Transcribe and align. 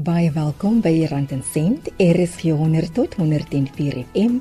Baie 0.00 0.30
welkom 0.32 0.78
by 0.80 1.04
Rand 1.10 1.32
en 1.34 1.42
Sent, 1.44 1.90
RSG 2.00 2.54
100 2.56 2.94
tot 2.96 3.14
104 3.18 3.98
FM. 4.14 4.38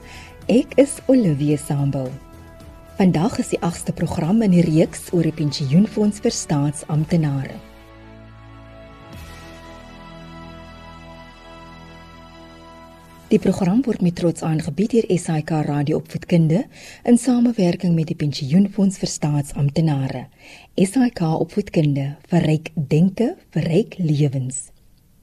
Ek 0.47 0.77
is 0.79 0.93
Olivia 1.11 1.57
Sambul. 1.59 2.07
Vandag 2.95 3.35
is 3.43 3.49
die 3.51 3.59
8ste 3.59 3.91
program 3.97 4.39
in 4.45 4.53
die 4.55 4.63
reeks 4.63 5.09
oor 5.11 5.27
die 5.27 5.35
pensioenfonds 5.35 6.21
vir 6.23 6.35
staatsamptenare. 6.37 7.57
Die 13.27 13.41
program 13.43 13.83
word 13.83 14.05
met 14.05 14.15
trots 14.15 14.47
aangebied 14.47 14.95
deur 14.95 15.11
SAK 15.11 15.57
Radio 15.67 15.99
Opvoedkunde 15.99 16.63
in 17.03 17.19
samewerking 17.19 17.99
met 17.99 18.13
die 18.13 18.19
Pensioenfonds 18.23 19.03
vir 19.03 19.11
Staatsamptenare. 19.11 20.27
SAK 20.79 21.25
Opvoedkunde 21.35 22.13
verryk 22.31 22.71
denke, 22.79 23.33
verryk 23.51 23.99
lewens. 23.99 24.69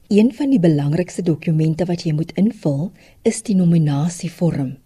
Een 0.07 0.33
van 0.33 0.49
die 0.49 0.59
belangrikste 0.59 1.21
dokumente 1.21 1.83
wat 1.85 2.05
jy 2.07 2.13
moet 2.15 2.29
invul, 2.39 2.93
is 3.27 3.41
die 3.43 3.55
nominasievorm, 3.59 4.77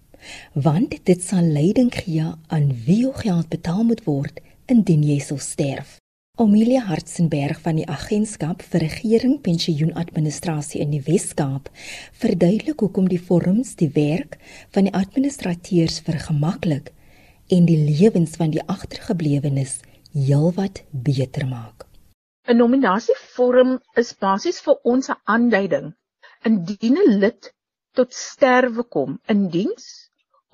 want 0.58 0.96
dit 1.06 1.22
sal 1.22 1.46
leiding 1.46 1.92
gee 1.94 2.26
aan 2.50 2.72
wie 2.88 3.04
jou 3.04 3.12
geld 3.20 3.52
betaal 3.54 3.84
moet 3.86 4.02
word 4.08 4.40
indien 4.66 5.04
jy 5.06 5.20
sou 5.22 5.38
sterf. 5.38 6.00
Amelia 6.42 6.82
Hartzenberg 6.88 7.62
van 7.62 7.78
die 7.78 7.86
Agentskap 7.86 8.66
vir 8.66 8.82
Regering 8.82 9.38
Pensioenadministrasie 9.46 10.82
in 10.82 10.90
die 10.96 11.04
Wes-Kaap 11.06 11.70
verduidelik 12.24 12.82
hoekom 12.82 13.12
die 13.14 13.22
vorms 13.22 13.76
die 13.78 13.92
werk 13.94 14.40
van 14.74 14.90
die 14.90 14.96
administrateurs 15.04 16.00
vergemaklik 16.02 16.90
en 17.54 17.70
die 17.70 17.78
lewens 17.78 18.42
van 18.42 18.58
die 18.58 18.66
agtergeblewenes 18.66 19.84
heelwat 20.18 20.82
beter 20.90 21.46
maak. 21.46 21.91
'n 22.52 22.58
Nominasievorm 22.60 23.70
is 24.02 24.10
basies 24.24 24.58
vir 24.68 24.78
ons 24.94 25.10
'n 25.14 25.20
aanduiding 25.34 25.86
indien 26.50 26.98
'n 27.04 27.14
lid 27.24 27.48
tot 28.00 28.18
sterwe 28.22 28.84
kom 28.96 29.14
in 29.34 29.46
diens 29.54 29.86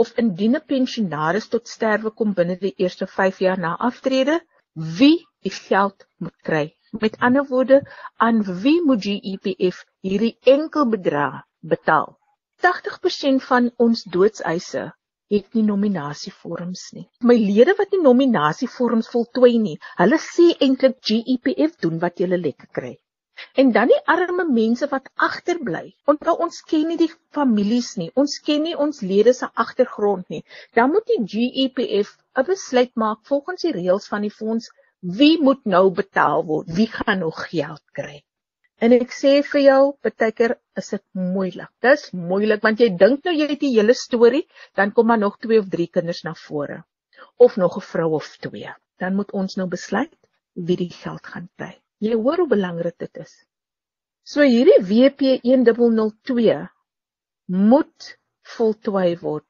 of 0.03 0.11
indien 0.23 0.57
'n 0.59 0.67
pensionaris 0.73 1.47
tot 1.53 1.71
sterwe 1.75 2.11
kom 2.19 2.35
binne 2.39 2.57
die 2.65 2.73
eerste 2.85 3.07
5 3.15 3.39
jaar 3.45 3.63
na 3.63 3.71
aftrede 3.89 4.35
wie 4.99 5.17
die 5.47 5.55
geld 5.55 6.05
moet 6.25 6.37
kry. 6.49 6.65
Met 7.05 7.17
ander 7.29 7.45
woorde, 7.53 7.81
aan 8.27 8.43
wie 8.63 8.77
moet 8.89 9.01
die 9.07 9.19
EPF 9.33 9.83
hierdie 10.05 10.37
enkel 10.55 10.85
bedrag 10.93 11.41
betaal? 11.73 12.07
80% 12.67 13.43
van 13.49 13.71
ons 13.87 14.03
doodseise 14.17 14.85
het 15.33 15.57
nie 15.57 15.63
nominasievorms 15.67 16.83
nie. 16.97 17.07
My 17.29 17.35
lede 17.39 17.75
wat 17.79 17.91
nie 17.95 18.03
nominasievorms 18.03 19.09
voltooi 19.15 19.57
nie, 19.63 19.75
hulle 19.99 20.19
sê 20.23 20.47
eintlik 20.67 21.01
GEPF 21.09 21.75
doen 21.83 21.99
wat 22.03 22.23
hulle 22.23 22.39
lekker 22.45 22.71
kry. 22.79 22.93
En 23.61 23.71
dan 23.71 23.91
die 23.91 23.99
arme 24.13 24.45
mense 24.49 24.87
wat 24.93 25.09
agterbly. 25.27 25.83
Onthou 26.13 26.33
ons 26.45 26.61
ken 26.71 26.87
nie 26.91 26.97
die 27.01 27.11
families 27.37 27.91
nie. 28.01 28.09
Ons 28.21 28.39
ken 28.47 28.63
nie 28.65 28.73
ons 28.85 29.03
lede 29.11 29.33
se 29.39 29.49
agtergrond 29.65 30.25
nie. 30.33 30.43
Dan 30.73 30.95
moet 30.95 31.11
die 31.11 31.21
GEPF 31.33 32.15
'n 32.39 32.47
besluit 32.47 32.93
maak 32.95 33.19
volgens 33.31 33.67
die 33.67 33.75
reëls 33.77 34.09
van 34.13 34.25
die 34.25 34.33
fonds 34.39 34.71
wie 35.19 35.37
moet 35.41 35.65
nou 35.65 35.91
betaal 35.91 36.45
word? 36.45 36.73
Wie 36.73 36.87
gaan 36.87 37.19
nog 37.19 37.43
geld 37.49 37.83
kry? 37.93 38.23
En 38.85 38.93
ek 38.93 39.13
sê 39.17 39.31
vir 39.51 39.61
jou, 39.63 39.81
baie 40.05 40.31
keer 40.39 40.53
is 40.77 40.91
dit 40.93 41.03
moeilik. 41.17 41.71
Dis 41.81 42.03
moeilik 42.13 42.61
want 42.65 42.83
jy 42.83 42.89
dink 43.03 43.25
nou 43.25 43.33
jy 43.33 43.47
het 43.53 43.63
die 43.63 43.73
hele 43.73 43.95
storie, 43.97 44.43
dan 44.77 44.93
kom 44.93 45.09
maar 45.09 45.21
nog 45.21 45.39
2 45.45 45.63
of 45.63 45.71
3 45.73 45.87
kinders 45.97 46.23
na 46.27 46.35
vore 46.47 46.83
of 47.45 47.57
nog 47.57 47.77
'n 47.77 47.87
vrou 47.91 48.11
of 48.19 48.27
twee. 48.37 48.71
Dan 48.99 49.15
moet 49.15 49.31
ons 49.31 49.55
nou 49.57 49.67
besluit 49.67 50.13
wie 50.53 50.77
die 50.77 50.89
geld 50.89 51.25
gaan 51.33 51.49
kry. 51.57 51.73
Jy 51.99 52.13
hoor 52.13 52.37
hoe 52.37 52.47
belangrik 52.47 52.97
dit 52.97 53.17
is. 53.17 53.33
So 54.23 54.41
hierdie 54.41 54.81
WP 54.89 55.39
1002 55.43 56.57
moet 57.71 58.17
voltooi 58.57 59.17
word 59.21 59.45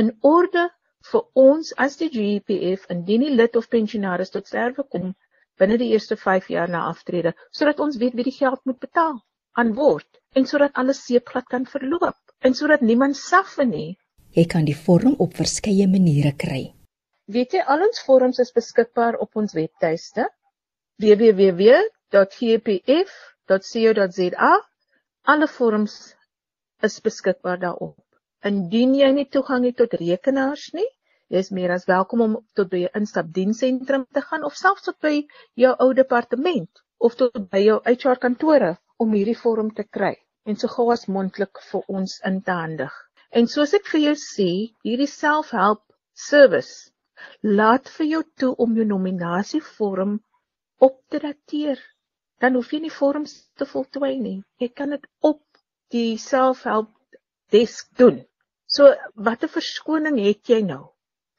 in 0.00 0.10
orde 0.20 0.68
vir 1.10 1.22
ons 1.34 1.72
as 1.86 1.96
die 1.96 2.10
GPF 2.16 2.86
indien 2.94 3.24
die 3.26 3.34
lid 3.34 3.56
of 3.56 3.68
pensionaris 3.68 4.30
tot 4.30 4.46
sterwe 4.46 4.84
kom 4.94 5.14
binne 5.60 5.76
die 5.80 5.90
eerste 5.94 6.16
5 6.16 6.48
jaar 6.54 6.70
na 6.72 6.80
aftrede 6.88 7.32
sodat 7.58 7.80
ons 7.86 7.98
weet 8.02 8.14
wie 8.18 8.26
die 8.28 8.38
geld 8.38 8.60
moet 8.64 8.80
betaal 8.84 9.16
aan 9.60 9.70
word 9.78 10.10
en 10.34 10.44
sodat 10.52 10.72
alles 10.82 11.00
seepglad 11.06 11.46
kan 11.54 11.64
verloop 11.74 12.18
en 12.40 12.52
sodat 12.54 12.80
niemand 12.80 13.16
suffer 13.16 13.66
nie. 13.66 13.98
Jy 14.36 14.44
kan 14.46 14.64
die 14.64 14.76
vorm 14.86 15.14
op 15.18 15.34
verskeie 15.36 15.86
maniere 15.90 16.32
kry. 16.44 16.62
Weet 17.30 17.52
jy 17.54 17.62
al 17.72 17.82
ons 17.86 18.02
vorms 18.06 18.38
is 18.42 18.52
beskikbaar 18.54 19.14
op 19.24 19.36
ons 19.42 19.52
webtuiste 19.54 20.24
www.gpf.co.za 21.02 22.20
alle 25.32 25.48
vorms 25.48 25.94
is 26.88 27.00
beskikbaar 27.04 27.58
daarop. 27.60 28.04
Indien 28.50 28.94
jy 28.96 29.10
nie 29.12 29.28
toegang 29.28 29.64
het 29.68 29.76
tot 29.80 29.92
rekenaars 30.00 30.72
nie, 30.76 30.88
jy 31.30 31.40
is 31.44 31.52
meer 31.54 31.70
as 31.70 31.84
welkom 31.86 32.22
om 32.24 32.32
tot 32.58 32.70
by 32.70 32.78
'n 32.86 33.00
instapdiensentrum 33.00 34.04
te 34.16 34.22
gaan 34.28 34.44
of 34.46 34.56
selfs 34.60 34.86
tot 34.86 34.96
by 35.06 35.12
jou 35.62 35.70
ou 35.84 35.92
departement 35.98 36.80
of 37.08 37.14
tot 37.20 37.38
by 37.52 37.60
jou 37.64 37.76
HR 37.92 38.18
kantore 38.24 38.70
om 39.04 39.14
hierdie 39.14 39.36
vorm 39.42 39.70
te 39.76 39.84
kry 39.98 40.16
en 40.50 40.58
so 40.62 40.72
gou 40.74 40.88
as 40.96 41.06
moontlik 41.16 41.62
vir 41.68 41.86
ons 42.00 42.16
in 42.32 42.40
te 42.42 42.58
handig. 42.62 42.90
En 43.30 43.46
soos 43.46 43.76
ek 43.78 43.86
vir 43.92 44.00
jou 44.08 44.16
sê, 44.24 44.48
hierdie 44.82 45.10
selfhelp 45.14 45.84
service 46.26 46.90
laat 47.60 47.88
vir 47.96 48.10
jou 48.10 48.22
toe 48.42 48.52
om 48.66 48.74
jou 48.74 48.90
nominasievorm 48.90 50.18
op 50.88 51.00
te 51.08 51.22
dateer. 51.22 51.78
Dan 52.40 52.58
hoef 52.58 52.72
jy 52.74 52.80
nie 52.80 52.96
vorms 53.00 53.36
te 53.54 53.68
voltooi 53.68 54.16
nie. 54.18 54.38
Jy 54.58 54.72
kan 54.74 54.96
dit 54.96 55.06
op 55.20 55.44
die 55.94 56.18
selfhelp 56.18 56.90
desk 57.54 57.94
doen. 58.02 58.24
So 58.66 58.90
watter 59.14 59.52
verskoning 59.52 60.18
het 60.24 60.50
jy 60.50 60.64
nou 60.66 60.88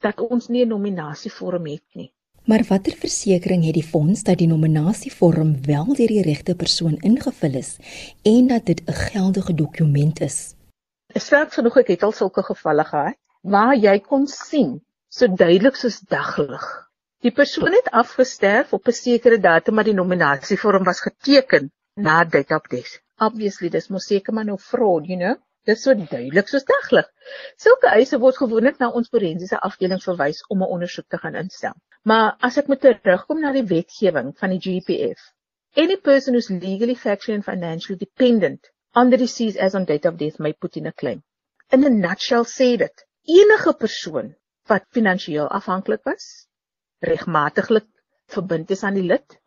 dat 0.01 0.19
ons 0.19 0.47
nie 0.47 0.65
'n 0.65 0.67
nominasievorm 0.67 1.65
het 1.65 1.87
nie? 1.93 2.11
Maar 2.45 2.63
watter 2.67 2.95
versekering 2.97 3.65
het 3.65 3.73
die 3.77 3.85
fonds 3.85 4.23
dat 4.23 4.37
die 4.37 4.47
nominasievorm 4.47 5.51
wel 5.65 5.93
deur 5.93 6.13
die 6.13 6.23
regte 6.25 6.55
persoon 6.55 6.97
ingevul 7.09 7.53
is 7.59 7.75
en 8.23 8.47
dat 8.47 8.65
dit 8.65 8.81
'n 8.87 8.93
geldige 8.93 9.53
dokument 9.53 10.21
is? 10.21 10.55
Ek 11.13 11.21
sterk 11.21 11.53
genoeg 11.53 11.77
ek 11.77 11.87
het 11.87 12.03
al 12.03 12.11
sulke 12.11 12.43
gevalle 12.43 12.83
gehad 12.83 13.17
waar 13.41 13.75
jy 13.75 13.99
kon 13.99 14.27
sien 14.27 14.81
so 15.09 15.27
duidelik 15.27 15.75
soos 15.75 15.99
daglig. 15.99 16.65
Die 17.21 17.31
persoon 17.31 17.73
het 17.73 17.91
afgesterf 17.91 18.73
op 18.73 18.87
'n 18.87 18.91
sekere 18.91 19.39
datum 19.39 19.75
maar 19.75 19.89
die 19.89 19.99
nominasievorm 20.01 20.83
was 20.83 21.01
geteken 21.01 21.71
na 21.95 22.23
dit 22.23 22.51
op 22.51 22.69
dit. 22.69 23.01
Obviously 23.19 23.69
dis 23.69 23.87
mos 23.87 24.05
seker 24.05 24.33
maar 24.33 24.45
nou 24.45 24.57
fraud, 24.57 25.05
you 25.05 25.17
know. 25.19 25.35
Dit 25.69 25.77
is 25.77 25.83
so 25.85 25.93
duidelik 25.93 26.47
soos 26.49 26.63
daglig. 26.65 27.09
Sulke 27.61 27.89
eise 27.93 28.17
word 28.21 28.37
gewoonlik 28.41 28.79
na 28.81 28.87
ons 28.97 29.11
forensiese 29.13 29.59
afdeling 29.67 29.99
verwys 30.01 30.39
om 30.49 30.63
'n 30.63 30.71
ondersoek 30.77 31.07
te 31.07 31.19
gaan 31.21 31.37
instel. 31.41 31.75
Maar 32.03 32.35
as 32.47 32.57
ek 32.57 32.67
moet 32.67 32.81
terugkom 32.81 33.41
na 33.41 33.51
die 33.53 33.67
wetgewing 33.73 34.31
van 34.39 34.55
die 34.55 34.61
GPF, 34.65 35.21
any 35.83 35.97
person 35.97 36.33
who's 36.33 36.49
legally 36.49 36.95
factually 36.95 37.35
and 37.35 37.45
financially 37.45 37.97
dependent 37.97 38.71
on 38.95 39.11
the 39.11 39.17
deceased 39.17 39.57
as 39.57 39.75
on 39.75 39.85
date 39.85 40.09
of 40.09 40.17
death 40.17 40.39
may 40.39 40.53
put 40.53 40.77
in 40.77 40.87
a 40.87 40.91
claim. 40.91 41.21
In 41.71 41.85
a 41.85 41.89
nutshell 41.89 42.45
sê 42.45 42.77
dit, 42.77 43.05
enige 43.29 43.73
persoon 43.77 44.33
wat 44.67 44.89
finansiëel 44.97 45.47
afhanklik 45.47 46.01
was, 46.09 46.47
regmatiglik 47.05 47.87
verbind 48.33 48.71
is 48.71 48.83
aan 48.83 48.97
die 48.97 49.07
lid, 49.13 49.37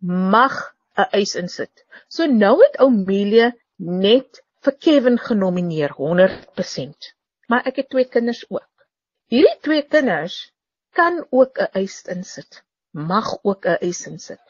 mag 0.00 0.74
'n 0.98 1.08
eis 1.10 1.34
insit. 1.40 1.86
So 2.08 2.26
nou 2.26 2.60
het 2.60 2.76
Oumelia 2.84 3.52
net 3.78 4.44
vir 4.64 4.76
Kevin 4.84 5.18
genomineer 5.20 5.92
100%. 5.98 7.08
Maar 7.52 7.66
ek 7.68 7.82
het 7.82 7.88
twee 7.92 8.08
kinders 8.08 8.44
ook. 8.48 8.86
Hierdie 9.32 9.58
twee 9.66 9.82
kinders 9.94 10.36
kan 10.96 11.18
ook 11.30 11.58
'n 11.60 11.80
eis 11.80 11.96
insit. 12.14 12.62
Mag 12.92 13.28
ook 13.42 13.66
'n 13.66 13.78
eis 13.88 14.06
insit. 14.06 14.40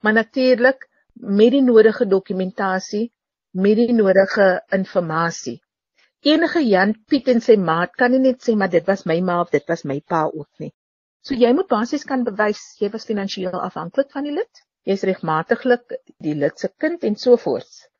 Maar 0.00 0.12
natuurlik 0.12 0.88
met 1.12 1.50
die 1.50 1.62
nodige 1.62 2.06
dokumentasie, 2.06 3.12
met 3.50 3.76
die 3.76 3.92
nodige 3.92 4.64
inligting. 4.70 5.60
Enige 6.20 6.60
Jan 6.66 6.94
Piet 7.06 7.28
en 7.28 7.40
sy 7.40 7.56
maat 7.56 7.92
kan 7.94 8.10
nie 8.10 8.18
net 8.18 8.42
sê 8.42 8.56
maar 8.56 8.70
dit 8.70 8.86
was 8.86 9.04
my 9.04 9.20
ma 9.20 9.40
of 9.40 9.50
dit 9.50 9.66
was 9.68 9.84
my 9.84 10.00
pa 10.00 10.24
ook 10.24 10.48
nie. 10.58 10.72
So 11.22 11.34
jy 11.34 11.52
moet 11.52 11.68
basies 11.68 12.04
kan 12.04 12.24
bewys 12.24 12.76
jy 12.78 12.90
was 12.90 13.04
finansiëel 13.04 13.60
afhanklik 13.60 14.10
van 14.10 14.24
die 14.24 14.32
lid. 14.32 14.62
Jy's 14.82 15.02
regmatiglik 15.02 16.00
die 16.18 16.34
lid 16.34 16.58
se 16.58 16.68
kind 16.68 17.04
en 17.04 17.16
so 17.16 17.36
voort 17.36 17.90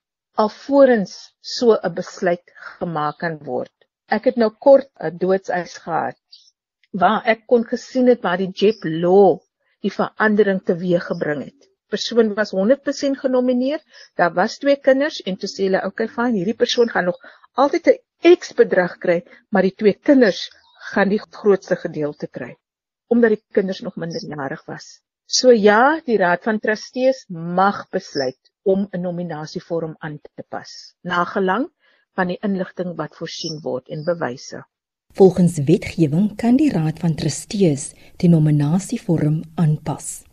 alvorens 0.43 1.13
so 1.57 1.77
'n 1.77 1.95
besluit 1.99 2.51
gemaak 2.79 3.17
kan 3.23 3.37
word. 3.49 3.73
Ek 4.17 4.27
het 4.29 4.37
nou 4.43 4.51
kort 4.67 4.89
'n 5.07 5.19
doodseis 5.23 5.77
gehad 5.85 6.19
waar 7.03 7.23
ek 7.33 7.47
kon 7.53 7.65
gesien 7.71 8.11
het 8.13 8.21
waar 8.27 8.41
die 8.43 8.53
JEP 8.61 8.85
law 9.05 9.39
die 9.87 9.93
verandering 9.95 10.61
teweeggebring 10.71 11.41
het. 11.45 11.69
Persoon 11.95 12.35
was 12.35 12.53
100% 12.59 13.19
genomineer. 13.25 13.81
Daar 14.17 14.35
was 14.35 14.59
twee 14.59 14.77
kinders 14.89 15.21
en 15.23 15.37
toe 15.37 15.49
sê 15.49 15.63
hulle, 15.67 15.79
"Oké, 15.79 16.05
okay, 16.05 16.09
fyn, 16.17 16.39
hierdie 16.39 16.61
persoon 16.63 16.91
gaan 16.91 17.05
nog 17.11 17.19
altyd 17.55 17.87
'n 17.89 18.37
X 18.37 18.53
bedrag 18.53 18.99
kry, 18.99 19.19
maar 19.51 19.63
die 19.63 19.75
twee 19.75 19.95
kinders 19.95 20.51
gaan 20.93 21.09
die 21.09 21.23
grootste 21.31 21.77
gedeelte 21.77 22.27
kry 22.27 22.57
omdat 23.09 23.31
die 23.31 23.45
kinders 23.53 23.81
nog 23.81 23.97
minderjarig 23.97 24.67
was." 24.67 25.01
So 25.27 25.51
ja, 25.51 26.01
die 26.05 26.19
Raad 26.19 26.43
van 26.43 26.59
Trustees 26.59 27.25
mag 27.29 27.89
besluit 27.91 28.53
om 28.73 28.87
'n 28.91 29.01
nominasievorm 29.01 29.95
aan 29.99 30.19
te 30.35 30.45
pas, 30.49 30.71
nagelang 31.03 31.67
van 32.17 32.33
die 32.33 32.39
inligting 32.43 32.97
wat 32.97 33.17
voorsien 33.17 33.61
word 33.63 33.89
en 33.89 34.05
bewyse. 34.05 34.65
Volgens 35.15 35.59
wetgewing 35.59 36.37
kan 36.37 36.57
die 36.57 36.71
Raad 36.73 36.99
van 36.99 37.15
Trustees 37.15 37.93
die 38.17 38.29
nominasievorm 38.29 39.43
aanpas. 39.55 40.25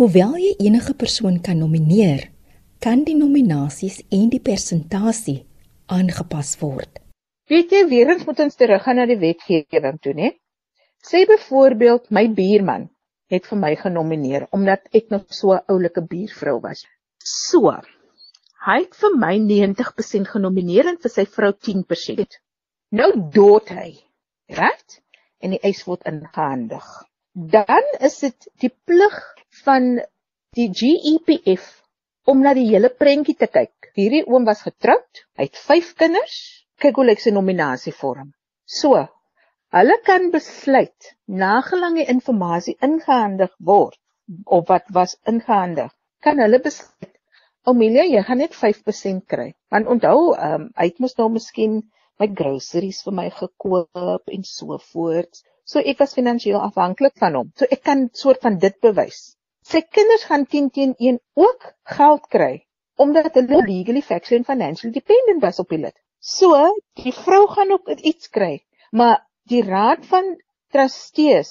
Hoewel 0.00 0.36
jy 0.36 0.54
enige 0.68 0.94
persoon 0.94 1.40
kan 1.40 1.58
nomineer, 1.58 2.30
kan 2.78 3.04
die 3.04 3.16
nominasies 3.16 4.02
en 4.08 4.28
die 4.32 4.40
persentasie 4.40 5.38
aangepas 5.86 6.56
word. 6.60 6.98
Weet 7.46 7.70
jy, 7.70 7.84
weer 7.88 8.10
eens 8.10 8.24
moet 8.26 8.40
ons 8.40 8.58
teruggaan 8.58 8.96
na 8.96 9.06
die 9.06 9.20
wetgewing 9.20 10.00
toe, 10.02 10.14
né? 10.14 10.32
Sê 11.06 11.22
byvoorbeeld 11.28 12.10
my 12.10 12.26
buurman 12.34 12.88
het 13.30 13.46
vir 13.46 13.58
my 13.58 13.74
genomineer 13.78 14.46
omdat 14.50 14.88
ek 14.92 15.10
nog 15.14 15.26
so 15.28 15.54
'n 15.54 15.64
oulike 15.68 16.02
buurvrou 16.02 16.60
was. 16.60 16.86
So. 17.26 17.72
Hy 18.66 18.76
het 18.82 18.98
vir 18.98 19.14
my 19.18 19.32
90% 19.42 20.30
genomineer 20.30 20.90
en 20.92 20.98
vir 21.02 21.12
sy 21.12 21.24
vrou 21.36 21.52
10%. 21.68 22.36
Nou 22.98 23.08
dood 23.34 23.70
hy. 23.74 23.88
Reg? 24.58 25.00
En 25.42 25.54
die 25.54 25.62
eis 25.66 25.82
word 25.86 26.06
ingehandig. 26.10 26.86
Dan 27.34 27.88
is 28.08 28.20
dit 28.22 28.46
die 28.62 28.70
plig 28.88 29.16
van 29.64 29.96
die 30.56 30.68
GEPF 30.70 31.66
om 32.30 32.42
na 32.42 32.54
die 32.58 32.68
hele 32.70 32.90
prentjie 33.02 33.36
te 33.38 33.50
kyk. 33.50 33.90
Hierdie 33.98 34.24
oom 34.26 34.46
was 34.48 34.62
getroud, 34.66 35.24
hy 35.38 35.48
het 35.48 35.58
5 35.66 35.92
kinders. 35.98 36.38
Kyk 36.82 36.98
hoe 37.00 37.08
lyk 37.08 37.22
sy 37.22 37.32
nominasievorm. 37.34 38.30
So, 38.66 39.02
hulle 39.74 39.98
kan 40.06 40.30
besluit 40.34 41.12
nagelang 41.26 41.98
die 41.98 42.06
inligting 42.12 42.78
ingehandig 42.88 43.54
word 43.58 43.98
of 44.44 44.66
wat 44.70 44.90
was 44.94 45.16
ingehandig, 45.26 45.92
kan 46.22 46.42
hulle 46.42 46.58
besluit 46.62 47.15
Omelia, 47.66 48.04
jy 48.06 48.22
gaan 48.22 48.38
net 48.38 48.54
5% 48.54 49.24
kry. 49.32 49.48
Want 49.74 49.88
onthou, 49.90 50.18
ehm 50.34 50.66
um, 50.66 50.66
hy 50.78 50.84
het 50.90 51.00
mos 51.02 51.16
nou 51.18 51.28
miskien 51.34 51.80
my 52.22 52.28
groceries 52.40 53.00
vir 53.06 53.14
my 53.18 53.26
gekoop 53.38 54.34
en 54.36 54.44
so 54.50 54.78
voort. 54.92 55.42
So 55.66 55.82
ek 55.82 55.98
was 56.02 56.14
finansiëel 56.14 56.62
afhanklik 56.62 57.16
van 57.22 57.34
hom. 57.40 57.50
So 57.58 57.66
ek 57.76 57.82
kan 57.88 58.06
soort 58.14 58.44
van 58.46 58.60
dit 58.62 58.76
bewys. 58.86 59.18
Sy 59.66 59.82
kinders 59.82 60.28
gaan 60.30 60.46
10 60.46 60.70
teen 60.76 60.94
1 61.10 61.18
ook 61.42 61.72
geld 61.96 62.30
kry 62.30 62.54
omdat 63.02 63.34
hulle 63.36 63.58
legally 63.66 64.00
factually 64.00 64.38
and 64.40 64.46
financially 64.48 64.92
dependent 64.92 65.42
was 65.42 65.58
op 65.60 65.74
hulle. 65.74 65.90
So, 66.22 66.54
die 67.02 67.12
vrou 67.12 67.42
gaan 67.50 67.74
ook 67.74 67.90
iets 67.98 68.30
kry, 68.32 68.62
maar 68.90 69.26
die 69.50 69.60
raad 69.66 70.06
van 70.08 70.36
trustees 70.72 71.50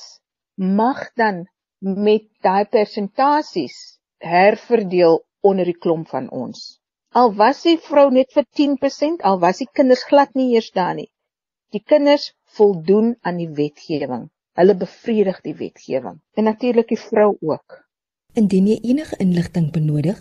mag 0.56 1.12
dan 1.20 1.44
met 1.80 2.26
daai 2.42 2.66
persentasies 2.72 3.78
herverdeel 4.24 5.22
onder 5.52 5.70
die 5.70 5.78
klomp 5.86 6.10
van 6.14 6.30
ons. 6.44 6.64
Al 7.16 7.32
was 7.40 7.62
die 7.64 7.78
vrou 7.80 8.10
net 8.12 8.34
vir 8.36 8.46
10%, 8.60 9.22
al 9.30 9.40
was 9.44 9.62
die 9.64 9.70
kinders 9.72 10.04
glad 10.10 10.34
nie 10.36 10.50
eers 10.56 10.72
daar 10.76 10.96
nie. 10.98 11.08
Die 11.72 11.84
kinders 11.92 12.32
voldoen 12.58 13.14
aan 13.22 13.40
die 13.40 13.52
wetgewing. 13.60 14.30
Hulle 14.60 14.76
bevredig 14.80 15.42
die 15.44 15.56
wetgewing 15.60 16.22
en 16.36 16.48
natuurlik 16.48 16.92
die 16.92 17.00
vrou 17.00 17.36
ook. 17.40 17.82
Indien 18.40 18.68
jy 18.68 18.76
enige 18.92 19.16
inligting 19.24 19.70
benodig, 19.72 20.20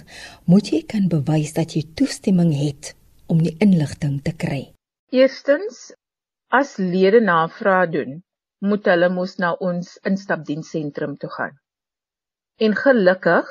moet 0.50 0.70
jy 0.70 0.80
kan 0.90 1.08
bewys 1.10 1.54
dat 1.56 1.74
jy 1.74 1.82
toestemming 1.98 2.52
het 2.54 2.92
om 3.26 3.42
die 3.42 3.56
inligting 3.62 4.20
te 4.22 4.34
kry. 4.44 4.62
Eerstens, 5.14 5.90
as 6.50 6.76
lede 6.78 7.20
navraag 7.22 7.90
doen, 7.94 8.20
moet 8.62 8.86
hulle 8.90 9.10
mos 9.10 9.36
na 9.42 9.52
ons 9.58 9.96
instapdiensentrum 10.10 11.16
toe 11.18 11.30
gaan. 11.36 11.56
En 12.62 12.74
gelukkig 12.78 13.50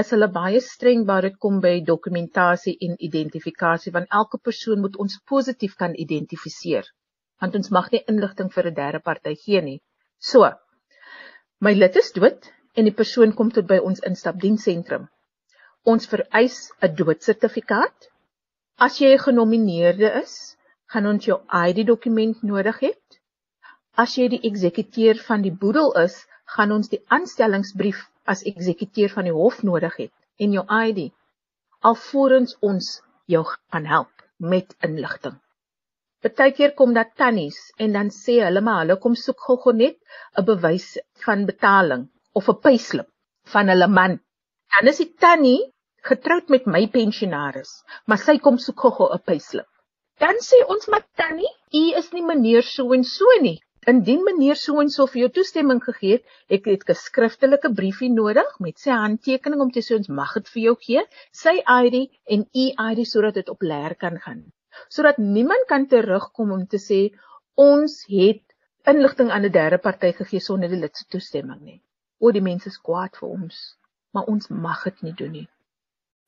is 0.00 0.10
hulle 0.14 0.28
baie 0.34 0.60
streng 0.66 1.04
waar 1.10 1.26
dit 1.28 1.38
kom 1.44 1.60
by 1.60 1.72
dokumentasie 1.88 2.76
en 2.86 2.96
identifikasie 3.08 3.92
want 3.96 4.14
elke 4.20 4.40
persoon 4.48 4.80
moet 4.84 4.96
ons 5.04 5.18
positief 5.32 5.76
kan 5.82 5.96
identifiseer 6.06 6.88
want 7.44 7.56
ons 7.60 7.72
mag 7.78 7.90
nie 7.92 8.04
inligting 8.14 8.52
vir 8.56 8.70
'n 8.70 8.74
derde 8.74 9.00
party 9.00 9.34
gee 9.44 9.60
nie. 9.60 9.80
So, 10.18 10.52
my 11.60 11.72
lid 11.74 11.96
is 11.96 12.12
dood 12.12 12.52
en 12.76 12.84
die 12.84 12.98
persoon 13.02 13.32
kom 13.32 13.50
tot 13.50 13.66
by 13.66 13.78
ons 13.78 14.00
instapdiensentrum. 14.00 15.08
Ons 15.84 16.06
vereis 16.06 16.70
'n 16.80 16.94
doodsertifikaat 16.94 18.12
As 18.84 18.98
jy 19.00 19.08
'n 19.14 19.22
genomineerde 19.22 20.08
is, 20.20 20.56
gaan 20.92 21.06
ons 21.06 21.26
jou 21.26 21.36
ID-dokument 21.66 22.42
nodig 22.42 22.78
hê. 22.84 22.90
As 24.02 24.16
jy 24.18 24.28
die 24.32 24.40
eksekuteur 24.48 25.20
van 25.26 25.44
die 25.44 25.52
boedel 25.64 25.92
is, 26.00 26.16
gaan 26.54 26.72
ons 26.76 26.88
die 26.88 27.02
aanstellingsbrief 27.16 28.00
as 28.24 28.44
eksekuteur 28.50 29.10
van 29.16 29.24
die 29.24 29.38
hof 29.40 29.62
nodig 29.62 29.98
hê 29.98 30.06
en 30.38 30.52
jou 30.52 30.64
ID 30.86 31.10
alvorens 31.90 32.54
ons 32.70 32.88
jou 33.32 33.42
gaan 33.46 33.86
help 33.86 34.26
met 34.52 34.74
inligting. 34.86 35.38
Partykeer 36.22 36.74
kom 36.78 36.92
dat 36.94 37.16
tannies 37.18 37.58
en 37.82 37.96
dan 37.98 38.10
sê 38.14 38.38
hulle 38.46 38.62
maar 38.62 38.82
hulle 38.82 38.98
kom 39.04 39.16
soek 39.18 39.40
gou-gou 39.46 39.74
net 39.78 39.96
'n 40.38 40.44
bewys 40.50 40.88
van 41.24 41.46
betaling 41.50 42.04
of 42.38 42.48
'n 42.48 42.60
payslip 42.66 43.08
van 43.54 43.72
hulle 43.72 43.88
man. 43.98 44.14
Dan 44.74 44.88
is 44.92 45.02
die 45.02 45.12
tannie 45.24 45.72
getroud 46.10 46.48
met 46.54 46.66
my 46.66 46.86
pensionaris, 46.98 47.72
maar 48.06 48.18
sy 48.26 48.38
kom 48.38 48.58
soek 48.58 48.80
gou 48.98 49.08
'n 49.10 49.24
payslip. 49.26 49.70
Dan 50.22 50.36
sê 50.48 50.62
ons 50.74 50.88
maar 50.88 51.04
tannie, 51.16 51.54
u 51.74 51.82
is 52.00 52.12
nie 52.12 52.26
meneer 52.30 52.62
so 52.62 52.92
en 52.92 53.04
so 53.04 53.26
nie. 53.40 53.58
Indien 53.90 54.20
meneer 54.22 54.54
so 54.54 54.78
en 54.78 54.92
so 54.94 55.08
vir 55.10 55.24
jou 55.24 55.28
toestemming 55.36 55.80
gegee 55.82 56.16
het, 56.16 56.24
ek 56.56 56.66
het 56.70 56.90
'n 56.90 56.94
skriftelike 56.94 57.70
briefie 57.74 58.10
nodig 58.10 58.50
met 58.60 58.78
sy 58.78 58.90
handtekening 58.90 59.60
om 59.60 59.72
te 59.74 59.82
sê 59.82 59.96
ons 59.96 60.08
mag 60.08 60.34
dit 60.34 60.48
vir 60.54 60.62
jou 60.62 60.76
gee, 60.86 61.02
sy 61.32 61.54
ID 61.58 62.10
en 62.36 62.46
u 62.54 62.64
ID 62.90 63.06
sodat 63.12 63.34
dit 63.34 63.48
op 63.48 63.62
leer 63.62 63.94
kan 63.94 64.18
gaan. 64.18 64.52
Sodat 64.88 65.18
niemand 65.18 65.66
kan 65.66 65.86
terugkom 65.86 66.52
om 66.52 66.66
te 66.66 66.78
sê 66.78 67.10
ons 67.54 68.04
het 68.06 68.42
inligting 68.86 69.30
aan 69.30 69.44
'n 69.44 69.52
derde 69.52 69.78
party 69.78 70.12
gegee 70.12 70.40
sonder 70.40 70.68
die 70.68 70.78
lid 70.78 70.96
se 70.96 71.04
toestemming 71.08 71.60
nie. 71.60 71.82
O, 72.20 72.30
die 72.30 72.40
mense 72.40 72.68
is 72.68 72.78
kwaad 72.78 73.16
vir 73.16 73.28
ons, 73.28 73.76
maar 74.12 74.24
ons 74.24 74.48
mag 74.48 74.84
dit 74.84 75.02
nie 75.02 75.14
doen 75.14 75.32
nie. 75.32 75.48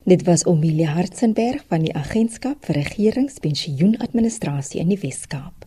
Dit 0.05 0.25
was 0.25 0.45
Omilie 0.45 0.87
Hartzenberg 0.87 1.63
van 1.67 1.81
die 1.81 1.95
Agentskap 1.95 2.65
vir 2.65 2.75
Regeringspensioenadministrasie 2.75 4.81
in 4.81 4.89
die 4.89 4.99
Wes-Kaap. 4.99 5.64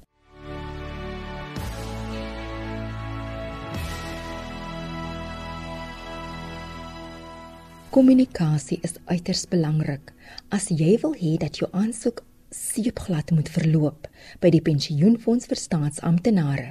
Kommunikasie 7.98 8.76
is 8.86 8.92
uiters 9.10 9.40
belangrik 9.50 10.12
as 10.54 10.68
jy 10.70 10.92
wil 11.02 11.16
hê 11.18 11.32
dat 11.42 11.56
jou 11.58 11.66
aansoek 11.74 12.20
seepglad 12.54 13.32
moet 13.34 13.50
verloop 13.50 14.06
by 14.38 14.52
die 14.54 14.60
pensioenfonds 14.62 15.50
vir 15.50 15.58
staatsamptenare. 15.58 16.68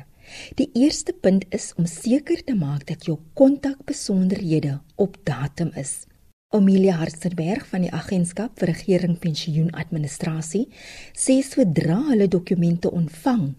Die 0.56 0.70
eerste 0.80 1.12
punt 1.12 1.44
is 1.52 1.74
om 1.76 1.84
seker 1.84 2.46
te 2.48 2.56
maak 2.56 2.88
dat 2.88 3.10
jou 3.10 3.18
kontakbesonderhede 3.36 4.78
op 4.96 5.20
datum 5.28 5.76
is. 5.76 6.08
Amelia 6.56 6.96
Hartzenberg 7.04 7.68
van 7.76 7.84
die 7.84 7.92
Agentskap 7.92 8.56
vir 8.64 8.72
Regering 8.72 9.20
Pensioen 9.20 9.76
Administrasie 9.76 10.70
sê 11.12 11.42
sodra 11.44 12.06
hulle 12.08 12.32
dokumente 12.32 12.88
ontvang, 12.88 13.50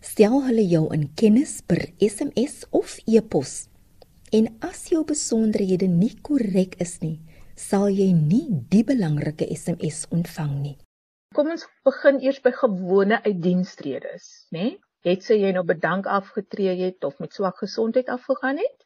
stel 0.00 0.46
hulle 0.48 0.64
jou 0.64 0.86
in 0.96 1.10
kennis 1.12 1.58
per 1.60 1.90
SMS 2.00 2.62
of 2.72 3.02
e-pos. 3.04 3.67
En 4.28 4.44
as 4.60 4.82
jou 4.92 5.00
besonderhede 5.08 5.86
nie 5.88 6.12
korrek 6.20 6.74
is 6.84 6.98
nie, 7.00 7.16
sal 7.56 7.86
jy 7.88 8.10
nie 8.12 8.58
die 8.68 8.82
belangrike 8.84 9.46
SMS 9.54 10.02
ontvang 10.12 10.50
nie. 10.64 10.74
Kom 11.36 11.48
ons 11.54 11.64
begin 11.88 12.18
eers 12.20 12.40
by 12.44 12.52
gewone 12.58 13.22
uitdienstredes, 13.24 14.26
né? 14.52 14.74
Het 15.06 15.24
sy 15.24 15.38
jy 15.40 15.52
nou 15.56 15.62
bedank 15.64 16.10
afgetree 16.12 16.74
het 16.82 17.06
of 17.08 17.16
met 17.24 17.32
swak 17.32 17.62
gesondheid 17.62 18.10
afgegaan 18.12 18.60
het? 18.60 18.84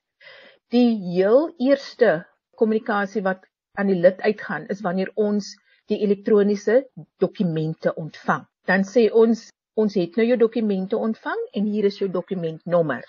Die 0.70 0.94
heel 1.08 1.50
eerste 1.58 2.12
kommunikasie 2.54 3.25
wat 3.26 3.42
aan 3.75 3.90
die 3.90 3.99
lid 3.99 4.22
uitgaan 4.22 4.68
is 4.70 4.84
wanneer 4.87 5.11
ons 5.18 5.56
die 5.90 5.99
elektroniese 6.06 6.84
dokumente 7.18 7.96
ontvang. 7.99 8.46
Dan 8.70 8.87
sê 8.87 9.08
ons 9.11 9.49
ons 9.75 9.99
het 9.99 10.14
nou 10.20 10.28
jou 10.28 10.38
dokumente 10.38 11.02
ontvang 11.11 11.44
en 11.58 11.66
hier 11.75 11.90
is 11.90 11.99
jou 11.99 12.11
dokumentnommer. 12.12 13.02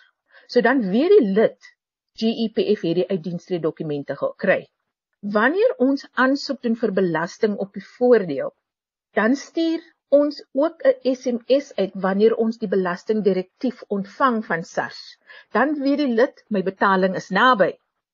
So 0.48 0.66
dan 0.66 0.82
weer 0.90 1.14
die 1.14 1.30
lid 1.38 1.74
GEPF 2.22 2.82
hierdie 2.86 3.08
uitdienstre 3.10 3.58
dokumente 3.60 4.16
gekry. 4.20 4.60
Wanneer 5.36 5.72
ons 5.86 6.06
aansoek 6.26 6.60
doen 6.66 6.76
vir 6.82 6.92
belasting 7.00 7.56
op 7.66 7.74
die 7.74 7.86
voordeel, 7.96 8.52
dan 9.18 9.36
stuur 9.36 9.82
ons 10.18 10.44
ook 10.54 10.84
'n 10.90 11.16
SMS 11.16 11.72
uit 11.80 11.96
wanneer 12.06 12.36
ons 12.36 12.60
die 12.62 12.70
belastingdirektief 12.76 13.82
ontvang 13.98 14.46
van 14.46 14.64
SARS. 14.64 15.02
Dan 15.58 15.74
weet 15.82 16.04
die 16.04 16.14
lid 16.20 16.46
my 16.50 16.62
betaling 16.62 17.16
is 17.16 17.30
naby. 17.30 17.72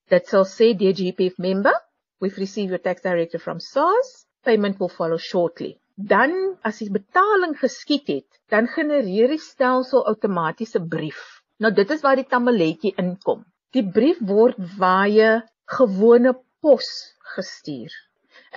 Dit 0.08 0.28
sal 0.28 0.46
sê 0.46 0.72
die 0.78 0.94
GEPF 0.94 1.38
member 1.38 1.76
We've 2.22 2.38
received 2.38 2.70
your 2.70 2.84
tax 2.88 3.02
directive 3.02 3.42
from 3.42 3.60
SARS. 3.60 4.26
Payment 4.44 4.80
will 4.80 4.90
follow 4.90 5.18
shortly. 5.18 5.80
Dan 5.96 6.58
as 6.64 6.80
die 6.80 6.92
betaling 6.92 7.56
geskied 7.60 8.08
het, 8.08 8.40
dan 8.52 8.68
genereer 8.68 9.32
die 9.32 9.44
stelsel 9.44 10.06
outomaties 10.08 10.76
'n 10.76 10.88
brief. 10.88 11.22
Nou 11.60 11.72
dit 11.74 11.90
is 11.92 12.02
waar 12.02 12.16
die 12.16 12.28
tamaletjie 12.28 12.94
inkom. 12.96 13.46
Die 13.76 13.86
brief 13.86 14.22
word 14.26 14.58
via 14.80 15.34
gewone 15.70 16.34
pos 16.62 16.88
gestuur. 17.36 17.94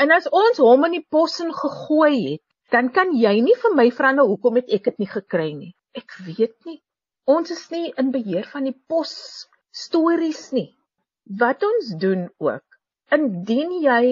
En 0.01 0.15
as 0.15 0.29
ons 0.33 0.61
hom 0.63 0.87
in 0.89 0.97
die 0.97 1.07
pos 1.15 1.37
in 1.45 1.53
gegooi 1.53 2.15
het, 2.31 2.43
dan 2.73 2.89
kan 2.97 3.13
jy 3.13 3.35
nie 3.45 3.57
vir 3.61 3.75
my 3.77 3.91
vra 3.93 4.15
nou 4.17 4.25
hoekom 4.31 4.57
het 4.61 4.71
ek 4.73 4.89
dit 4.89 5.03
nie 5.05 5.11
gekry 5.11 5.51
nie. 5.53 5.73
Ek 5.93 6.17
weet 6.25 6.57
nie. 6.65 6.81
Ons 7.29 7.53
is 7.53 7.67
nie 7.75 7.93
in 8.01 8.09
beheer 8.15 8.49
van 8.55 8.65
die 8.71 8.77
pos 8.89 9.13
stories 9.85 10.47
nie. 10.57 10.71
Wat 11.43 11.61
ons 11.69 11.93
doen 12.01 12.25
ook, 12.41 12.65
indien 13.13 13.77
jy 13.85 14.05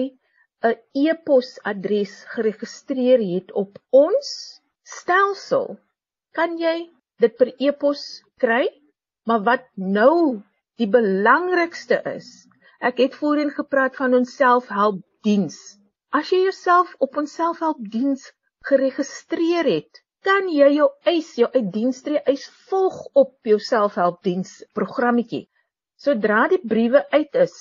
'n 0.69 0.77
e-posadres 1.03 2.13
geregistreer 2.35 3.25
het 3.33 3.51
op 3.57 3.81
ons 3.89 4.29
stelsel, 4.85 5.79
kan 6.37 6.53
jy 6.61 6.91
dit 7.17 7.33
per 7.37 7.49
e-pos 7.57 8.21
kry. 8.37 8.69
Maar 9.25 9.41
wat 9.49 9.65
nou 9.75 10.41
die 10.81 10.89
belangrikste 10.89 11.99
is, 12.09 12.27
ek 12.81 13.01
het 13.03 13.15
voorheen 13.19 13.51
gepraat 13.53 13.97
van 13.99 14.15
ons 14.17 14.31
selfhelpdiens. 14.39 15.57
As 16.09 16.31
jy 16.33 16.39
jouself 16.47 16.95
op 17.05 17.19
ons 17.21 17.35
selfhelpdiens 17.37 18.23
geregistreer 18.69 19.69
het, 19.69 19.99
kan 20.25 20.47
jy 20.49 20.71
jou 20.79 20.87
eis, 21.11 21.29
jou 21.37 21.49
uitdienstree 21.53 22.23
eis 22.33 22.47
volg 22.71 22.97
op 23.23 23.51
jou 23.51 23.59
selfhelpdiens 23.61 24.55
programmetjie. 24.77 25.43
Sodra 26.01 26.47
die 26.49 26.61
briewe 26.73 27.03
uit 27.13 27.37
is, 27.43 27.53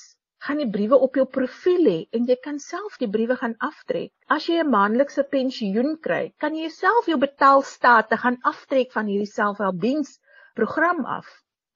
gaan 0.47 0.63
die 0.65 0.71
briewe 0.79 0.97
op 1.09 1.21
jou 1.21 1.27
profiel 1.29 1.85
hê 1.91 1.99
en 2.17 2.25
jy 2.31 2.39
kan 2.41 2.57
self 2.71 2.97
die 3.05 3.11
briewe 3.19 3.37
gaan 3.43 3.59
aftrek. 3.69 4.15
As 4.33 4.49
jy 4.49 4.63
'n 4.63 4.73
maandelikse 4.73 5.27
pensioen 5.37 5.99
kry, 6.09 6.23
kan 6.41 6.57
jy 6.57 6.73
self 6.73 7.13
jou 7.13 7.21
betaalstate 7.21 8.17
gaan 8.25 8.41
aftrek 8.55 8.97
van 8.97 9.13
hierdie 9.13 9.33
selfhelpdiens 9.35 10.17
program 10.57 11.05
af 11.05 11.29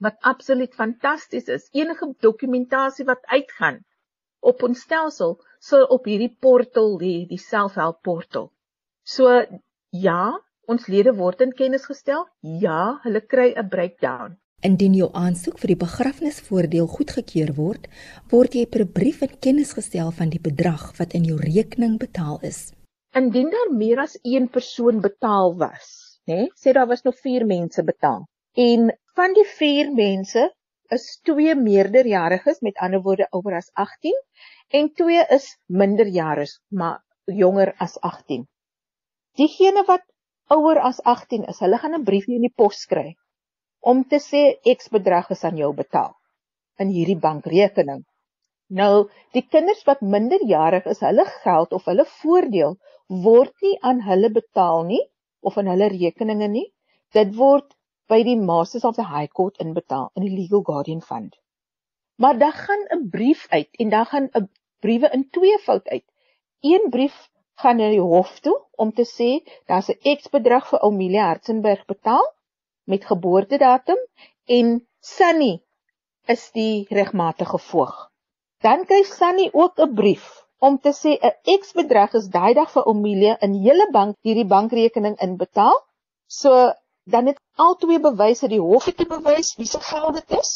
wat 0.02 0.16
absoluut 0.20 0.74
fantasties 0.74 1.48
is. 1.48 1.68
Enige 1.72 2.14
dokumentasie 2.20 3.04
wat 3.04 3.22
uitgaan 3.26 3.82
op 4.44 4.62
ons 4.62 4.80
stelsel 4.86 5.38
sal 5.64 5.86
op 5.96 6.08
hierdie 6.08 6.32
portal 6.40 6.98
lê, 7.00 7.14
die 7.28 7.40
selfhelp 7.40 8.02
portal. 8.04 8.50
So 9.04 9.30
ja, 9.90 10.34
ons 10.68 10.88
lede 10.92 11.14
word 11.16 11.44
in 11.44 11.54
kennis 11.56 11.86
gestel. 11.88 12.26
Ja, 12.64 12.98
hulle 13.04 13.20
kry 13.20 13.52
'n 13.56 13.68
breakdown. 13.68 14.36
Indien 14.64 14.94
jou 14.96 15.10
aansoek 15.12 15.58
vir 15.62 15.74
die 15.74 15.80
begrafnisvoordeel 15.80 16.86
goedgekeur 16.96 17.52
word, 17.56 17.88
word 18.32 18.54
jy 18.54 18.64
per 18.66 18.86
brief 18.98 19.22
in 19.22 19.34
kennis 19.46 19.74
gestel 19.78 20.10
van 20.20 20.30
die 20.32 20.40
bedrag 20.40 20.84
wat 20.98 21.12
in 21.18 21.24
jou 21.24 21.36
rekening 21.40 21.98
betaal 21.98 22.38
is. 22.42 22.72
Indien 23.12 23.50
daar 23.50 23.72
meer 23.72 23.98
as 23.98 24.18
een 24.22 24.48
persoon 24.48 25.00
betaal 25.00 25.56
was, 25.58 26.18
né? 26.26 26.34
Nee, 26.34 26.48
sê 26.56 26.72
daar 26.72 26.88
was 26.88 27.02
nog 27.02 27.18
4 27.20 27.46
mense 27.46 27.84
betaal. 27.84 28.24
En 28.54 28.90
van 29.14 29.32
die 29.34 29.44
4 29.44 29.90
mense 29.92 30.44
is 30.94 31.04
2 31.26 31.54
meerderjariges, 31.58 32.60
met 32.60 32.76
ander 32.78 33.02
woorde 33.02 33.26
ouer 33.30 33.56
as 33.56 33.70
18, 33.74 34.14
en 34.68 34.92
2 34.94 35.24
is 35.36 35.48
minderjariges, 35.66 36.60
maar 36.68 37.00
jonger 37.24 37.74
as 37.78 37.98
18. 38.00 38.46
Diegene 39.34 39.82
wat 39.88 40.04
ouer 40.54 40.78
as 40.78 41.02
18 41.02 41.48
is, 41.50 41.58
hulle 41.58 41.78
gaan 41.82 41.98
'n 41.98 42.04
briefie 42.04 42.36
in 42.36 42.46
die 42.46 42.54
pos 42.54 42.84
kry 42.86 43.16
om 43.80 44.04
te 44.08 44.20
sê 44.22 44.42
X 44.76 44.88
bedrag 44.88 45.30
is 45.34 45.44
aan 45.44 45.56
jou 45.56 45.72
betaal 45.74 46.14
in 46.78 46.88
hierdie 46.88 47.18
bankrekening. 47.20 48.04
Nou, 48.70 49.08
die 49.36 49.42
kinders 49.42 49.82
wat 49.84 50.00
minderjarig 50.00 50.86
is, 50.86 51.02
hulle 51.04 51.26
geld 51.42 51.72
of 51.72 51.84
hulle 51.90 52.06
voordeel 52.22 52.78
word 53.08 53.52
nie 53.62 53.76
aan 53.82 54.00
hulle 54.06 54.30
betaal 54.30 54.84
nie 54.84 55.02
of 55.42 55.58
in 55.60 55.66
hulle 55.66 55.90
rekeninge 55.92 56.48
nie. 56.48 56.68
Dit 57.12 57.34
word 57.36 57.74
by 58.08 58.22
die 58.22 58.36
Masters 58.36 58.84
of 58.84 58.96
the 58.96 59.06
High 59.08 59.30
Court 59.32 59.58
inbetaal 59.64 60.10
in 60.14 60.26
die 60.26 60.34
Legal 60.36 60.62
Guardian 60.62 61.02
Fund. 61.02 61.36
Maar 62.16 62.38
dan 62.38 62.52
gaan 62.52 62.84
'n 62.96 63.08
brief 63.10 63.46
uit 63.50 63.68
en 63.70 63.88
dan 63.88 64.06
gaan 64.06 64.28
'n 64.32 64.50
briewe 64.80 65.10
in 65.10 65.30
twee 65.30 65.58
fout 65.58 65.88
uit. 65.88 66.04
Een 66.60 66.90
brief 66.90 67.30
gaan 67.54 67.76
na 67.76 67.88
die 67.88 68.00
hof 68.00 68.38
toe 68.40 68.56
om 68.76 68.92
te 68.92 69.06
sê 69.16 69.30
daar's 69.66 69.88
'n 69.88 70.16
X 70.16 70.28
bedrag 70.28 70.68
vir 70.68 70.80
Omilia 70.80 71.26
Hartzenberg 71.26 71.84
betaal 71.84 72.34
met 72.84 73.04
geboortedatum 73.04 74.00
en 74.44 74.86
Sunny 75.00 75.62
is 76.26 76.50
die 76.52 76.86
regmatige 76.88 77.58
voog. 77.58 78.10
Dan 78.60 78.84
kry 78.84 79.02
Sunny 79.02 79.50
ook 79.52 79.78
'n 79.78 79.94
brief 79.94 80.46
om 80.58 80.78
te 80.78 80.92
sê 80.92 81.16
'n 81.20 81.58
X 81.60 81.72
bedrag 81.72 82.14
is 82.14 82.28
daai 82.28 82.54
dag 82.54 82.70
vir 82.70 82.84
Omilia 82.84 83.36
in 83.40 83.54
hele 83.66 83.88
bank 83.90 84.16
hierdie 84.22 84.46
bankrekening 84.46 85.16
inbetaal. 85.20 85.76
So 86.26 86.72
dan 87.04 87.26
het 87.26 87.40
al 87.54 87.76
twee 87.76 88.00
bewyse 88.00 88.48
die 88.48 88.60
hof 88.60 88.84
het 88.88 89.02
bewys 89.08 89.54
wie 89.56 89.66
se 89.66 89.80
geld 89.80 90.14
dit 90.14 90.38
is 90.38 90.52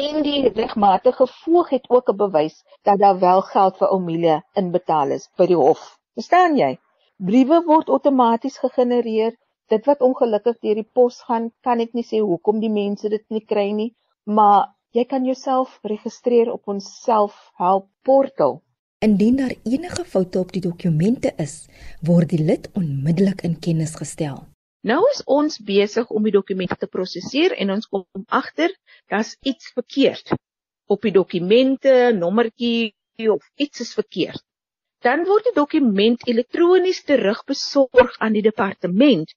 en 0.00 0.22
die 0.22 0.48
regmatige 0.48 1.26
voog 1.40 1.70
het 1.74 1.90
ook 1.90 2.10
'n 2.12 2.16
bewys 2.16 2.62
dat 2.82 2.98
daar 2.98 3.18
wel 3.18 3.42
geld 3.42 3.76
vir 3.76 3.90
Omilia 3.96 4.36
inbetaal 4.54 5.10
is 5.10 5.28
by 5.36 5.46
die 5.46 5.60
hof. 5.64 5.98
Verstaan 6.14 6.56
jy? 6.56 6.78
Briewe 7.16 7.62
word 7.66 7.88
outomaties 7.88 8.58
gegenereer 8.58 9.36
dit 9.68 9.84
wat 9.84 10.00
ongelukkig 10.00 10.58
deur 10.58 10.74
die 10.74 10.90
pos 10.92 11.22
gaan, 11.22 11.50
kan 11.60 11.80
ek 11.80 11.92
nie 11.92 12.04
sê 12.06 12.20
hoekom 12.24 12.60
die 12.60 12.72
mense 12.72 13.08
dit 13.08 13.24
nie 13.28 13.44
kry 13.44 13.72
nie, 13.72 13.94
maar 14.24 14.74
jy 14.96 15.04
kan 15.04 15.24
jouself 15.24 15.78
registreer 15.82 16.52
op 16.52 16.68
ons 16.68 16.86
selfhelp 17.02 17.88
portal. 18.02 18.62
Indien 19.04 19.36
daar 19.36 19.54
enige 19.64 20.04
foute 20.04 20.40
op 20.40 20.52
die 20.52 20.62
dokumente 20.64 21.32
is, 21.36 21.68
word 22.02 22.30
die 22.30 22.42
lid 22.42 22.70
onmiddellik 22.74 23.44
in 23.46 23.58
kennis 23.60 23.94
gestel. 23.94 24.46
Nou 24.82 25.00
is 25.10 25.22
ons 25.26 25.58
besig 25.58 26.10
om 26.10 26.22
die 26.22 26.32
dokumente 26.32 26.76
te 26.76 26.86
prosesseer 26.86 27.54
en 27.56 27.70
ons 27.70 27.86
kom 27.86 28.06
agter 28.28 28.74
daar's 29.08 29.36
iets 29.42 29.72
verkeerd 29.74 30.34
op 30.86 31.02
die 31.02 31.12
dokumente, 31.12 32.12
nommertjie 32.14 32.94
of 33.30 33.44
iets 33.56 33.80
is 33.80 33.94
verkeerd. 33.94 34.42
Dan 35.02 35.26
word 35.26 35.44
die 35.50 35.54
dokument 35.54 36.22
elektronies 36.26 37.02
terugbesorg 37.04 38.16
aan 38.18 38.32
die 38.32 38.42
departement 38.42 39.34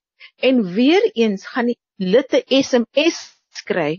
En 0.47 0.73
weer 0.73 1.09
eens 1.13 1.47
gaan 1.47 1.69
die 1.71 1.79
lid 2.13 2.33
'n 2.37 2.63
SMS 2.65 3.19
kry 3.69 3.91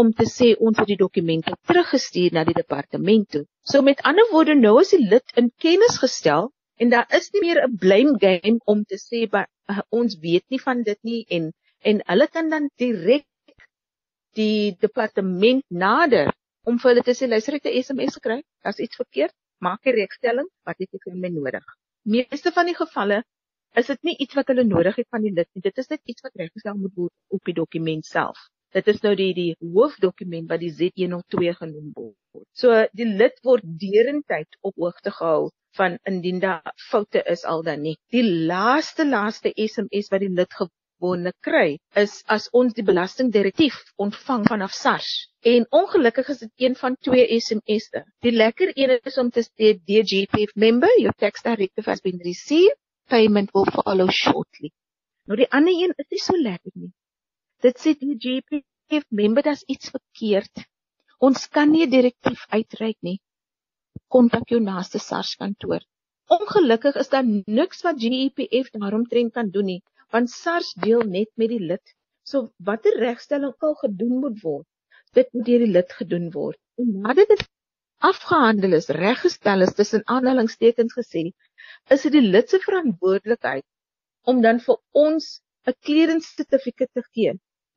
om 0.00 0.12
te 0.18 0.26
sê 0.34 0.48
ons 0.66 0.78
het 0.80 0.90
die 0.90 1.00
dokumente 1.00 1.54
teruggestuur 1.70 2.36
na 2.36 2.44
die 2.50 2.56
departement 2.58 3.26
toe. 3.36 3.42
So 3.70 3.82
met 3.88 4.02
ander 4.10 4.28
woorde 4.30 4.54
nou 4.60 4.74
is 4.82 4.92
die 4.94 5.02
lid 5.14 5.34
in 5.42 5.50
kennis 5.64 5.98
gestel 6.04 6.50
en 6.82 6.94
daar 6.94 7.10
is 7.18 7.30
nie 7.32 7.42
meer 7.46 7.62
'n 7.64 7.76
blame 7.84 8.14
game 8.26 8.58
om 8.74 8.84
te 8.84 8.98
sê 9.06 9.26
by, 9.34 9.44
uh, 9.72 9.82
ons 9.90 10.18
weet 10.20 10.44
nie 10.50 10.60
van 10.62 10.82
dit 10.82 11.00
nie 11.02 11.20
en 11.36 11.52
en 11.84 12.00
hulle 12.08 12.26
kan 12.32 12.48
dan 12.48 12.70
direk 12.80 13.26
die 14.38 14.74
departement 14.80 15.64
nader 15.68 16.32
om 16.64 16.78
vir 16.80 16.90
hulle 16.90 17.04
te 17.06 17.14
sê 17.16 17.28
luister 17.28 17.58
ek 17.58 17.66
'n 17.68 17.82
SMS 17.82 18.16
gekry, 18.18 18.40
daar's 18.64 18.80
iets 18.80 18.96
verkeerd, 18.96 19.34
maak 19.60 19.86
'n 19.86 19.96
regstelling, 20.00 20.48
wat 20.64 20.78
het 20.78 20.90
jy 20.92 21.00
vir 21.04 21.16
my 21.24 21.28
nodig? 21.28 21.66
Meeste 22.04 22.52
van 22.52 22.66
die 22.66 22.78
gevalle 22.78 23.22
is 23.80 23.86
dit 23.86 24.02
nie 24.02 24.16
iets 24.24 24.34
wat 24.38 24.48
hulle 24.48 24.64
nodig 24.64 24.96
het 24.96 25.08
van 25.10 25.22
die 25.22 25.32
lid 25.32 25.48
nie. 25.54 25.62
Dit 25.62 25.78
is 25.78 25.88
net 25.88 26.00
iets 26.04 26.22
wat 26.22 26.34
reggestel 26.34 26.76
moet 26.78 26.94
word 26.94 27.12
op 27.28 27.44
die 27.44 27.54
dokument 27.54 28.06
self. 28.06 28.38
Dit 28.74 28.88
is 28.90 29.00
nou 29.04 29.12
die 29.14 29.32
die 29.34 29.50
hoofdokument 29.74 30.48
wat 30.50 30.62
die 30.62 30.72
Z102 30.74 31.52
genoem 31.60 31.90
word. 31.94 32.46
So 32.58 32.80
die 32.98 33.06
lid 33.06 33.36
word 33.46 33.66
derentyd 33.82 34.56
op 34.66 34.74
hoogte 34.82 35.12
gehou 35.14 35.50
van 35.78 35.98
indien 36.10 36.40
daar 36.42 36.72
foute 36.88 37.22
is 37.34 37.44
al 37.44 37.62
dan 37.62 37.84
nie. 37.86 37.94
Die 38.14 38.24
laaste 38.50 39.06
laaste 39.06 39.52
SMS 39.54 40.10
wat 40.10 40.24
die 40.24 40.32
lid 40.40 40.58
gewoonlik 40.58 41.38
kry 41.46 41.78
is 42.02 42.16
as 42.36 42.48
ons 42.62 42.74
die 42.74 42.86
belastingdirektief 42.86 43.78
ontvang 44.06 44.46
vanaf 44.50 44.74
SARS. 44.74 45.12
En 45.54 45.66
ongelukkig 45.70 46.34
is 46.34 46.42
dit 46.42 46.66
een 46.66 46.74
van 46.82 46.96
twee 47.08 47.40
SMS'e. 47.40 48.02
Die 48.26 48.34
lekker 48.34 48.74
een 48.74 48.96
is 48.98 49.18
om 49.22 49.30
te 49.30 49.46
sê 49.46 49.74
DGPF 49.78 50.54
member, 50.66 50.90
your 50.98 51.14
tax 51.14 51.46
directive 51.46 51.90
has 51.90 52.02
been 52.02 52.18
received 52.26 52.78
payment 53.06 53.54
will 53.54 53.70
follow 53.70 54.10
shortly. 54.10 54.72
Nou 55.28 55.38
die 55.38 55.50
ander 55.50 55.72
een 55.78 55.94
is 55.96 56.10
nie 56.10 56.22
so 56.26 56.42
lekker 56.42 56.72
nie. 56.74 56.92
Dit 57.64 57.78
sê 57.80 57.94
die 57.96 58.14
GPF 58.22 59.04
member 59.08 59.44
dat 59.46 59.62
iets 59.72 59.88
verkeerd. 59.92 60.60
Ons 61.26 61.44
kan 61.48 61.70
nie 61.72 61.84
'n 61.84 61.92
direktief 61.94 62.42
uitreik 62.56 62.98
nie. 63.08 63.14
Kontak 64.14 64.50
jou 64.52 64.58
naaste 64.60 64.98
SARS 65.04 65.30
kantoor. 65.42 65.80
Ongelukkig 66.36 66.98
is 67.02 67.08
daar 67.14 67.24
niks 67.58 67.80
wat 67.86 68.02
GPF 68.02 68.68
daaromtrent 68.74 69.32
kan 69.32 69.48
doen 69.54 69.64
nie, 69.70 69.82
want 70.12 70.30
SARS 70.30 70.74
deel 70.86 71.06
net 71.14 71.30
met 71.40 71.48
die 71.54 71.62
lid. 71.70 71.94
So 72.22 72.50
watter 72.58 72.98
regstelling 73.00 73.54
al 73.58 73.74
gedoen 73.84 74.20
moet 74.26 74.36
word, 74.42 74.66
dit 75.16 75.32
moet 75.32 75.46
deur 75.46 75.64
die 75.64 75.72
lid 75.78 75.96
gedoen 76.02 76.28
word. 76.36 76.60
En 76.76 76.92
nadat 77.06 77.32
dit 77.32 77.46
afgehandel 78.10 78.76
is, 78.80 78.90
reggestel 78.98 79.64
is 79.64 79.72
tussen 79.80 80.04
aanhalingstekens 80.04 80.92
gesê, 81.00 81.24
is 81.88 82.04
dit 82.04 82.12
die 82.12 82.28
lid 82.36 82.52
se 82.52 82.60
verantwoordelikheid 82.68 83.64
om 84.28 84.44
dan 84.44 84.60
vir 84.68 84.78
ons 85.06 85.32
'n 85.66 85.78
clearance 85.80 86.28
sertifikat 86.36 86.92
te 86.92 87.08
gee 87.08 87.32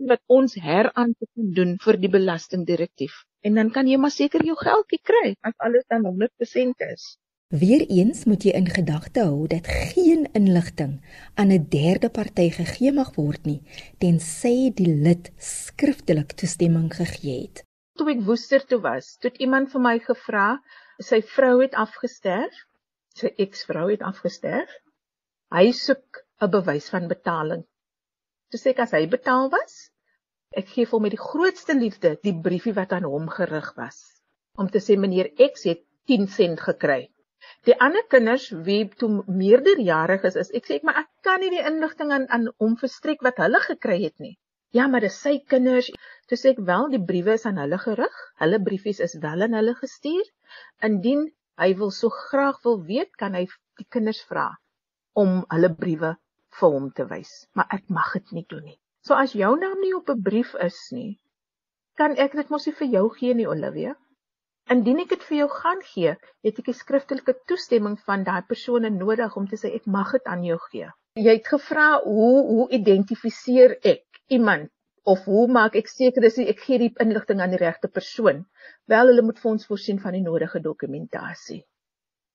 wat 0.09 0.21
ons 0.27 0.55
heraan 0.61 1.13
te 1.19 1.27
kan 1.33 1.53
doen 1.59 1.71
vir 1.83 1.97
die 2.01 2.11
belastingdirektief. 2.13 3.15
En 3.41 3.55
dan 3.59 3.71
kan 3.71 3.87
jy 3.87 3.97
maar 3.97 4.13
seker 4.13 4.43
jou 4.45 4.57
geldjie 4.59 4.99
kry 5.03 5.35
as 5.41 5.55
alles 5.57 5.85
dan 5.89 6.05
100% 6.05 6.85
is. 6.91 7.17
Weereens 7.47 8.25
moet 8.27 8.43
jy 8.43 8.53
in 8.59 8.67
gedagte 8.67 9.23
hou 9.23 9.47
dat 9.47 9.67
geen 9.67 10.27
inligting 10.35 10.97
aan 11.35 11.51
'n 11.55 11.67
derde 11.71 12.09
party 12.09 12.49
gegee 12.59 12.91
mag 12.91 13.15
word 13.15 13.45
nie 13.45 13.61
tensy 14.03 14.71
die 14.75 14.91
lid 15.07 15.31
skriftelik 15.37 16.35
toestemming 16.35 16.91
gegee 16.93 17.41
het. 17.47 17.63
Toe 17.97 18.11
ek 18.11 18.25
woester 18.27 18.65
toe 18.65 18.81
was, 18.81 19.17
het 19.23 19.37
iemand 19.37 19.71
vir 19.71 19.81
my 19.81 19.99
gevra, 19.99 20.59
sy 20.99 21.21
vrou 21.21 21.61
het 21.61 21.73
afgesterf 21.73 22.67
sy 23.17 23.31
eksvrou 23.43 23.87
het 23.89 24.03
afgesterf. 24.05 24.73
Hy 25.55 25.71
soek 25.73 26.21
'n 26.45 26.51
bewys 26.55 26.89
van 26.93 27.07
betaling. 27.13 27.63
Toe 28.51 28.59
sê 28.59 28.71
ek 28.71 28.83
as 28.85 28.93
hy 28.95 29.03
betaal 29.11 29.49
was, 29.53 29.73
ek 30.59 30.69
gee 30.73 30.87
hom 30.91 31.03
met 31.05 31.13
die 31.15 31.19
grootste 31.21 31.73
liefde 31.75 32.13
die 32.23 32.35
briefie 32.45 32.75
wat 32.77 32.93
aan 32.95 33.07
hom 33.13 33.27
gerig 33.39 33.73
was 33.79 33.97
om 34.61 34.69
te 34.73 34.79
sê 34.81 34.95
meneer 34.97 35.27
X 35.45 35.67
het 35.69 35.83
10 36.09 36.23
sent 36.33 36.61
gekry. 36.65 37.01
Die 37.67 37.75
ander 37.87 38.05
kinders 38.13 38.47
wie 38.67 38.87
toe 39.01 39.09
meerderjarig 39.27 40.23
is, 40.29 40.37
is 40.43 40.49
ek 40.59 40.69
sê 40.69 40.77
ek 40.79 40.87
maar 40.87 41.01
ek 41.03 41.09
kan 41.27 41.43
nie 41.43 41.51
die 41.53 41.65
inligting 41.69 42.13
aan 42.15 42.25
aan 42.37 42.47
hom 42.63 42.77
verstrek 42.81 43.21
wat 43.27 43.41
hulle 43.43 43.61
gekry 43.65 43.99
het 44.05 44.15
nie. 44.23 44.33
Ja, 44.75 44.87
maar 44.91 45.05
dis 45.05 45.19
sy 45.23 45.37
kinders. 45.53 45.91
Toe 46.31 46.39
sê 46.39 46.55
ek 46.55 46.63
wel 46.71 46.89
die 46.95 47.03
briewe 47.11 47.35
is 47.37 47.45
aan 47.49 47.59
hulle 47.61 47.77
gerig. 47.83 48.17
Hulle 48.41 48.59
briefies 48.63 49.03
is 49.03 49.15
wel 49.23 49.45
aan 49.45 49.55
hulle 49.59 49.75
gestuur. 49.81 50.25
Indien 50.89 51.27
hy 51.61 51.69
wil 51.81 51.93
so 51.99 52.09
graag 52.31 52.63
wil 52.65 52.81
weet, 52.89 53.13
kan 53.21 53.37
hy 53.37 53.45
die 53.79 53.87
kinders 53.93 54.23
vra 54.31 54.49
om 55.17 55.43
hulle 55.53 55.69
briewe 55.75 56.15
vir 56.59 56.73
hom 56.75 56.91
te 56.97 57.05
wys. 57.11 57.31
Maar 57.55 57.67
ek 57.77 57.89
mag 57.99 58.11
dit 58.17 58.35
nie 58.39 58.45
doen 58.49 58.65
nie. 58.65 58.79
So 59.07 59.15
as 59.15 59.35
jou 59.39 59.53
naam 59.59 59.79
nie 59.81 59.93
op 59.95 60.09
'n 60.09 60.21
brief 60.23 60.53
is 60.65 60.77
nie, 60.91 61.19
kan 61.97 62.17
ek 62.25 62.33
dit 62.39 62.49
mos 62.53 62.67
nie 62.67 62.75
vir 62.79 62.87
jou 62.95 63.09
gee 63.19 63.33
nie, 63.33 63.47
Olivia. 63.47 63.95
Indien 64.73 64.99
ek 64.99 65.09
dit 65.13 65.21
vir 65.29 65.37
jou 65.37 65.47
gaan 65.49 65.81
gee, 65.89 66.15
het 66.43 66.59
ek 66.59 66.67
'n 66.69 66.79
skriftelike 66.79 67.33
toestemming 67.51 67.99
van 68.07 68.23
daai 68.23 68.41
persoon 68.47 68.87
nodig 68.97 69.37
om 69.41 69.47
te 69.47 69.59
sê 69.61 69.73
ek 69.75 69.85
mag 69.85 70.11
dit 70.11 70.25
aan 70.25 70.43
jou 70.43 70.57
gee. 70.71 70.89
Jy 71.15 71.35
het 71.37 71.47
gevra 71.47 71.85
hoe 72.03 72.33
hoe 72.49 72.67
identifiseer 72.79 73.77
ek 73.93 74.19
iemand 74.27 74.69
of 75.03 75.23
hoe 75.25 75.47
maak 75.47 75.75
ek 75.75 75.87
seker 75.87 76.21
dis 76.21 76.37
ek 76.43 76.59
gee 76.65 76.79
die 76.83 76.91
inligting 77.05 77.39
aan 77.41 77.55
die 77.55 77.63
regte 77.63 77.87
persoon? 77.87 78.45
Wel, 78.85 79.07
hulle 79.07 79.23
moet 79.29 79.39
vir 79.39 79.51
ons 79.51 79.65
voorsien 79.69 79.99
van 79.99 80.13
die 80.13 80.25
nodige 80.25 80.59
dokumentasie. 80.59 81.63